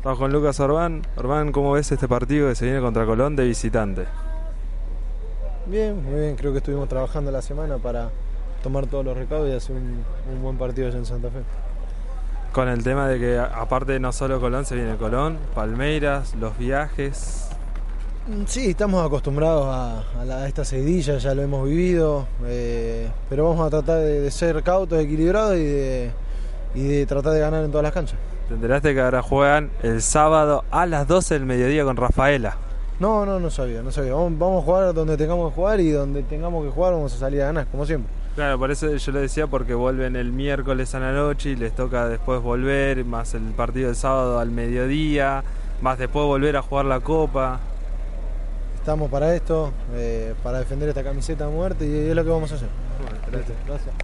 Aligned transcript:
Estamos 0.00 0.18
con 0.18 0.32
Lucas 0.32 0.58
Orbán. 0.60 1.02
Orbán, 1.16 1.52
¿cómo 1.52 1.72
ves 1.72 1.92
este 1.92 2.08
partido 2.08 2.48
que 2.48 2.54
se 2.54 2.64
viene 2.64 2.80
contra 2.80 3.04
Colón 3.04 3.36
de 3.36 3.44
visitante? 3.44 4.06
Bien, 5.66 6.02
muy 6.02 6.20
bien. 6.20 6.36
Creo 6.36 6.52
que 6.52 6.58
estuvimos 6.58 6.88
trabajando 6.88 7.30
la 7.30 7.42
semana 7.42 7.76
para 7.76 8.08
tomar 8.62 8.86
todos 8.86 9.04
los 9.04 9.16
recaudos 9.16 9.50
y 9.50 9.52
hacer 9.52 9.76
un, 9.76 10.02
un 10.34 10.42
buen 10.42 10.56
partido 10.56 10.88
allá 10.88 10.96
en 10.98 11.04
Santa 11.06 11.28
Fe. 11.28 11.40
Con 12.52 12.68
el 12.68 12.82
tema 12.82 13.08
de 13.08 13.18
que 13.18 13.38
aparte 13.38 13.92
de 13.92 14.00
no 14.00 14.10
solo 14.12 14.40
Colón, 14.40 14.64
se 14.64 14.74
viene 14.74 14.96
Colón, 14.96 15.36
Palmeiras, 15.54 16.34
los 16.34 16.56
viajes. 16.56 17.48
Mm, 18.26 18.44
Sí, 18.46 18.70
estamos 18.70 19.06
acostumbrados 19.06 19.66
a, 19.66 20.20
a 20.20 20.24
la- 20.24 20.38
a 20.38 20.48
esta 20.48 20.64
seguidilla, 20.64 21.18
ya 21.18 21.34
lo 21.34 21.42
hemos 21.42 21.68
vivido, 21.68 22.26
eh, 22.46 23.08
pero 23.28 23.48
vamos 23.50 23.66
a 23.66 23.70
tratar 23.70 23.98
de, 23.98 24.20
de 24.20 24.30
ser 24.30 24.62
cautos, 24.62 24.98
equilibrados 24.98 25.56
y 25.56 25.62
de, 25.64 26.10
y 26.74 26.86
de 26.86 27.06
tratar 27.06 27.32
de 27.32 27.40
ganar 27.40 27.64
en 27.64 27.70
todas 27.70 27.84
las 27.84 27.92
canchas. 27.92 28.18
Te 28.48 28.54
enteraste 28.54 28.94
que 28.94 29.00
ahora 29.00 29.22
juegan 29.22 29.70
el 29.82 30.02
sábado 30.02 30.64
a 30.70 30.86
las 30.86 31.06
12 31.06 31.34
del 31.34 31.46
mediodía 31.46 31.84
con 31.84 31.96
Rafaela. 31.96 32.56
No, 32.98 33.24
no, 33.24 33.40
no 33.40 33.50
sabía, 33.50 33.82
no 33.82 33.90
sabía. 33.90 34.12
Vamos, 34.12 34.38
vamos 34.38 34.62
a 34.62 34.64
jugar 34.66 34.94
donde 34.94 35.16
tengamos 35.16 35.50
que 35.50 35.54
jugar 35.54 35.80
y 35.80 35.90
donde 35.90 36.22
tengamos 36.22 36.64
que 36.64 36.70
jugar 36.70 36.92
vamos 36.92 37.14
a 37.14 37.18
salir 37.18 37.42
a 37.42 37.46
ganar, 37.46 37.66
como 37.68 37.86
siempre. 37.86 38.12
Claro, 38.34 38.58
por 38.58 38.70
eso 38.70 38.94
yo 38.94 39.12
le 39.12 39.20
decía 39.20 39.46
porque 39.46 39.74
vuelven 39.74 40.16
el 40.16 40.32
miércoles 40.32 40.94
a 40.94 41.00
la 41.00 41.12
noche 41.12 41.50
y 41.50 41.56
les 41.56 41.74
toca 41.74 42.08
después 42.08 42.40
volver, 42.40 43.04
más 43.04 43.34
el 43.34 43.42
partido 43.52 43.88
del 43.88 43.96
sábado 43.96 44.38
al 44.38 44.50
mediodía, 44.50 45.42
más 45.80 45.98
después 45.98 46.24
volver 46.26 46.56
a 46.56 46.62
jugar 46.62 46.84
la 46.84 47.00
copa. 47.00 47.58
Estamos 48.76 49.10
para 49.10 49.34
esto, 49.34 49.72
eh, 49.94 50.34
para 50.42 50.58
defender 50.60 50.88
esta 50.88 51.02
camiseta 51.02 51.46
a 51.46 51.48
muerte 51.48 51.86
y 51.86 52.08
es 52.08 52.14
lo 52.14 52.24
que 52.24 52.30
vamos 52.30 52.52
a 52.52 52.54
hacer. 52.54 52.68
Gracias. 53.66 53.94